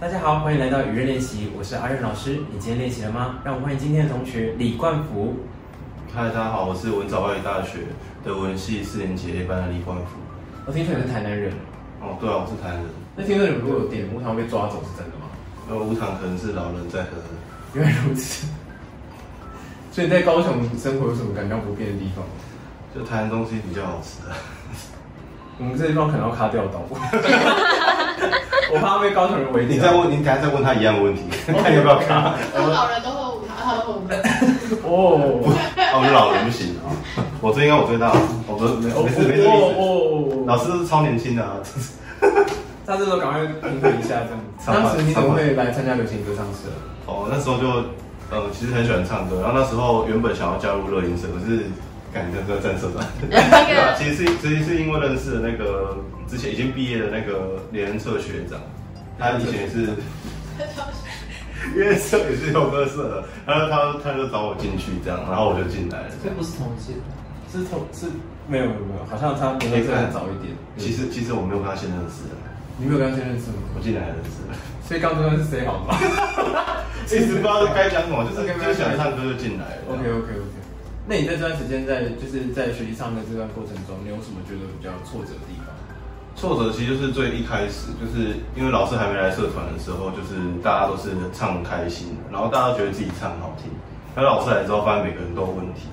[0.00, 2.38] 大家好，欢迎来到语言练习，我是阿任老师。
[2.52, 3.40] 你今天练习了吗？
[3.42, 5.34] 让我们欢迎今天的同学李冠福。
[6.14, 7.80] 嗨，大家好，我是文藻外语大学
[8.22, 10.18] 德文系四年级 A 班的李冠福。
[10.66, 11.52] 我听说你是台南人，
[12.00, 12.86] 哦，对啊，我是台南人。
[13.16, 15.26] 那听说你们如果有点无糖被抓走，是真的吗？
[15.68, 17.18] 呃，无糖可能是老人在喝。
[17.74, 18.46] 原来如此。
[19.90, 22.24] 所以在高雄生活有什么感到不便的地方？
[22.94, 24.32] 就台南东西比较好吃的。
[25.58, 26.86] 我们这地方可能要卡掉刀。
[28.72, 32.34] 我怕被高雄人围你再问，你等下再问他一样的问题， 看要不要卡。
[32.54, 34.18] 老人都喝无糖，他喝无糖。
[34.84, 35.40] 哦，
[35.94, 36.92] 我们老人不行啊。
[37.40, 38.12] 我最应该我最大，
[38.46, 39.46] 我不是没没事没事。
[39.46, 41.56] 哦，老师是超年轻的啊。
[42.84, 44.40] 大家都赶快平衡一下这样。
[44.66, 46.68] 当时你怎么会来参加流行歌唱社？
[47.06, 47.68] 哦，那时候就
[48.30, 51.64] 呃，其实很喜欢唱歌，然后那时候原本想要加入乐音社，可是
[52.12, 53.02] 感觉在战社长。
[53.28, 55.96] 对啊，其实是其实是因为认识了那个。
[56.28, 58.60] 之前已经毕业的那个连策学长，
[59.18, 59.88] 他以前也是，
[61.74, 66.10] 乐社也是有歌社的，然后他他就找我进去这样，然后我就进来了。
[66.22, 66.92] 这不是同届，
[67.50, 68.12] 是同是
[68.46, 70.52] 没有没有没有，好像他年龄更早一点。
[70.76, 72.36] 其实其实我没有跟他先认识的，
[72.76, 73.64] 你没有跟他先认识吗？
[73.74, 74.52] 我进来认识的，
[74.84, 75.96] 所以刚刚是谁好吗？
[77.08, 79.96] 一直不知道该讲什么，就是就喜欢唱歌就进来了。
[79.96, 80.47] OK OK OK，
[81.08, 85.72] 那你在这段时间在就是在学习唱歌这段过程中，你有什么觉得比较挫折的地方？
[86.36, 93.72] 挫折其实就是最一开始，就是因为老师还没来社团的时候，就是大家都是唱开心，然后大家都觉得自己唱好听。
[94.14, 95.88] 然后老师来之后，发现每个人都有问题。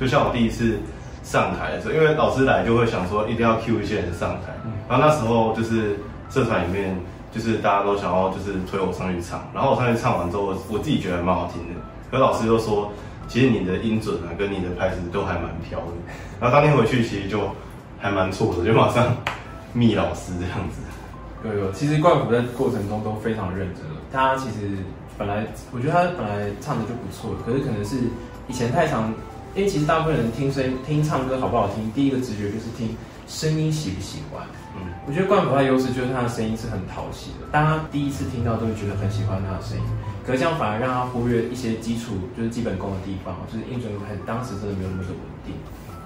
[0.00, 0.78] 就像我第一次
[1.22, 4.56] 上台的时候，因为老师来就会想说一定要挑一些人上台，
[4.88, 5.98] 然后那时候就是
[6.30, 6.98] 社团里面
[7.30, 11.80] 就是大家都想要就是推我上去唱，然后我上去唱完之后，我自己觉得蛮好听的。
[12.10, 12.90] 可老师就说，
[13.28, 15.92] 其实你的音准啊跟你的拍子都还蛮飘的。
[16.40, 17.50] 然后当天回去其实就
[17.98, 19.16] 还蛮挫的，就马上。
[19.76, 20.78] 密老师这样子，
[21.44, 23.82] 有有，其实怪虎在过程中都非常认真。
[24.12, 24.70] 他其实
[25.18, 27.96] 本来，我觉得他本来唱的就不错，可是可能是
[28.46, 29.12] 以前太常，
[29.56, 34.46] 因为其实大部分人听声听唱歌好不好听，第一个直觉就是听声音喜不喜欢。
[34.76, 39.84] 嗯，我觉得冠甫他的优势就是他的声音是很讨喜的，大家第一次听到都会觉得很喜欢他的声音。
[40.26, 45.54] 可是这样反而让他忽略一些基础，就是基本功的地方，就是音准很当时真的没有那么的稳定。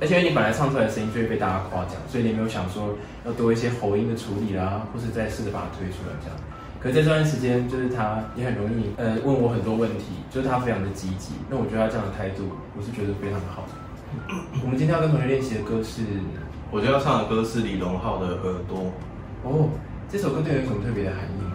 [0.00, 2.94] 而且你本来唱出来的声音就会被大家夸奖，所以你没有想说
[3.26, 6.36] 要多一些喉音的处理啦，或是再试着把它推出来这样。
[6.80, 11.32] 可是这段时间，就是他也很容易呃问我很多问题，就是他非常的积极。
[11.48, 13.64] 那我觉得他这样的态度，我是觉得非常的好。
[14.62, 16.02] 我们今天要跟同学练习的歌是，
[16.70, 18.78] 我今天要唱的歌是李荣浩的《耳朵》。
[19.44, 19.68] 哦，
[20.10, 21.52] 这首歌对你有什么特别的含义吗？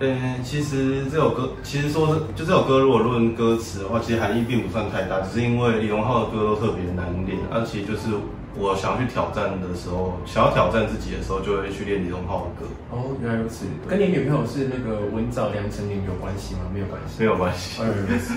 [0.00, 7.38] 嗯，其实这首歌，其实说就这首歌，如果论歌词的话，其实含义并不算太大，只是因为李荣浩的歌都特别难练。
[7.50, 8.10] 而其实就是
[8.54, 12.66] 我想去挑战的时候，想要挑战自己的时候，就会去练李荣浩的歌。
[12.90, 13.66] 哦，原来如此。
[13.88, 16.60] 跟你女朋友是那个文藻梁成林有关系吗？
[16.72, 17.80] 没有关系，没有关系。
[17.82, 18.34] 原来如此。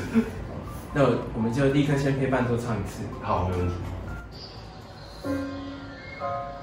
[0.93, 1.03] 那
[1.35, 3.03] 我们就立刻先配伴奏唱一次。
[3.21, 3.73] 好，没问题。
[6.21, 6.60] Thank you.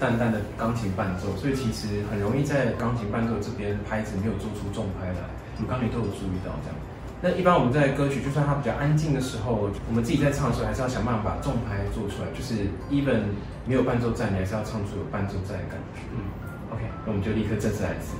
[0.00, 5.20] 淡淡的钢琴伴奏，所以其实很容易在钢琴伴奏这边拍子没有做出重拍来。
[5.56, 6.76] 我们刚才都有注意到这样。
[7.20, 12.26] 那一般我们在歌曲就算它比较安静的时候，我们自己在唱的时候，还是要想办法把重拍做出来。
[12.34, 13.30] 就是 even
[13.64, 16.02] 没有伴奏在，你还是要唱出有伴奏在的感觉。
[16.10, 16.18] 嗯
[16.74, 18.16] ，OK，那我们就立刻正式来一次。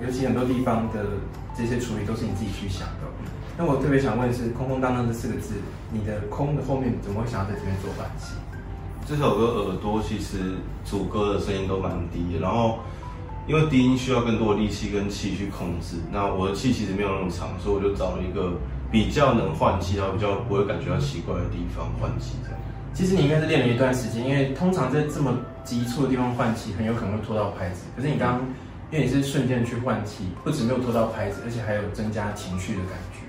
[0.00, 1.04] 尤其很多地方的
[1.56, 3.08] 这些处理都是你自己去想的。
[3.56, 5.54] 那我特别想问的是，空空荡荡这四个字，
[5.90, 8.34] 你的空的后面怎么会想要在这边做换气？
[9.04, 12.78] 这首歌耳朵其实主歌的声音都蛮低的，然后
[13.48, 18.52] 因为低音需要更多的力气跟气去控制，那我的气其实没有那么长，所以我就找了一个
[18.92, 22.60] 比较能换气，然后比较不会感觉到奇怪的地方换气这样。
[22.94, 25.32] 其实你应该是练了一段时间，因为通常在这么
[25.64, 27.86] 急促的地方换气，很有可能会拖到拍子。
[27.96, 28.40] 可是你刚刚，
[28.90, 33.20] 因为你是瞬间去换气，不止没有拖到拍子，而且还有增加情绪的感觉。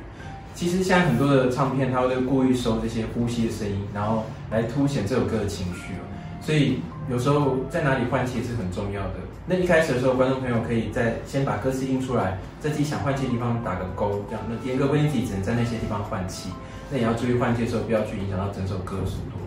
[0.55, 5.93] 其实现在很多的唱片，它会故意收这些呼吸的声音，然后来凸显这首歌的情绪
[6.41, 9.15] 所以有时候在哪里换气是很重要的。
[9.45, 14.43] 那一开始的时候，观众朋友可以在先把歌词印出来，在自己想换气的地方打个勾，这样。
[14.47, 16.49] 那严格规定自己只能在那些地方换气。
[16.91, 19.37] 那也要注意换气的时候，不要去影响到整首歌的速度。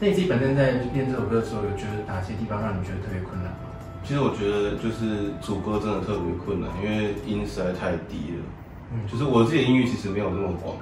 [0.00, 3.77] 那你自己本身在练这首歌的时候，有觉得哪些地方让你觉得特别困难吗？
[4.04, 8.44] 其实我觉得就是主歌真的特别困难，因为音实在太低了。
[8.92, 10.76] 嗯，就是我自己的音域其实没有那么广，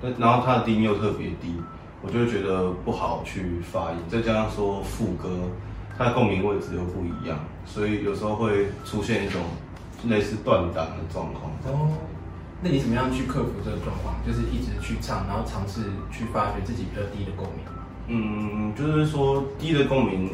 [0.00, 1.54] 但然后它的低音又特别低，
[2.00, 3.98] 我就会觉得不好去发音。
[4.08, 5.28] 再加上说副歌，
[5.98, 9.40] 它的共鸣位置又不一样，所以有时候会出现一种
[10.06, 11.50] 类似断档的状况。
[11.66, 11.90] 哦，
[12.62, 14.14] 那你怎么样去克服这个状况？
[14.24, 15.80] 就是一直去唱，然后尝试
[16.12, 17.64] 去发掘自己比较低的共鸣。
[18.12, 20.30] 嗯，就是说低的共鸣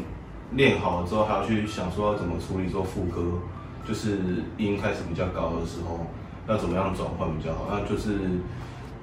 [0.52, 3.22] 练好了之后，还要去想说要怎么处理做副歌，
[3.86, 4.18] 就是
[4.56, 6.06] 音开始比较高的时候，
[6.48, 7.66] 要怎么样转换比较好？
[7.70, 8.18] 那就是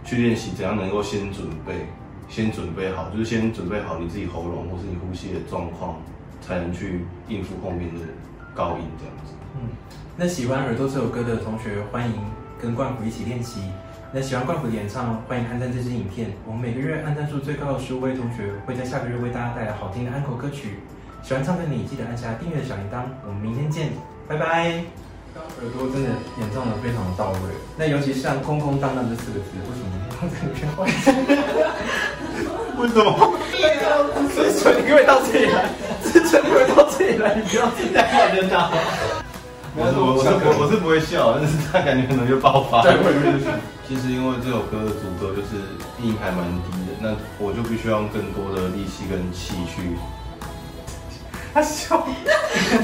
[0.05, 1.87] 去练习怎样能够先准备，
[2.29, 5.97] 先准备好，就是先准备好你自己喉咙或是你呼吸的状况，
[6.41, 8.01] 才能去应付后面的
[8.55, 9.33] 高音这样子。
[9.55, 9.69] 嗯，
[10.15, 12.15] 那喜欢耳朵这首歌的同学，欢迎
[12.61, 13.61] 跟冠虎一起练习。
[14.15, 16.31] 那喜欢冠虎的演唱，欢迎按赞这支影片。
[16.45, 20.79] 我们每个月按赞数最高的十五位同学，会在下个月为大家带来好听的安口歌曲。
[21.23, 22.99] 喜欢唱的你，记得按下订阅的小铃铛。
[23.25, 23.91] 我们明天见，
[24.27, 24.83] 拜拜。
[25.33, 27.55] 耳朵真的演唱的非常的到位。
[27.77, 29.87] 那尤其像空空荡荡这四个字，为什么
[30.19, 30.83] 放在里面换？
[32.75, 33.39] 为什么？
[34.35, 35.71] 之前你可以到这里来，
[36.03, 38.69] 之前你可以到这里来，你不要自己在看着他。
[39.75, 42.83] 我是我是我我是不会笑，但是他感觉可能就爆发。
[42.83, 43.39] 对，会有
[43.87, 45.55] 其实因为这首歌的主歌就是
[46.03, 49.95] 音还蛮低的，那我就必须要用更多的力气跟气去。
[51.53, 51.97] 他笑。
[51.97, 52.13] 为
[52.63, 52.83] 什么？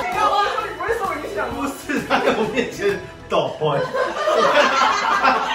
[0.00, 1.36] 你看我说你不会受影响？
[1.54, 3.56] 不是，他在我面前抖。